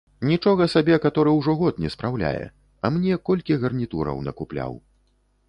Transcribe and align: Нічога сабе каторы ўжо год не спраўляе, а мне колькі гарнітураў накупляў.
Нічога 0.29 0.63
сабе 0.75 0.95
каторы 1.03 1.33
ўжо 1.39 1.55
год 1.59 1.81
не 1.85 1.91
спраўляе, 1.97 2.43
а 2.85 2.93
мне 2.97 3.21
колькі 3.31 3.61
гарнітураў 3.67 4.27
накупляў. 4.31 4.73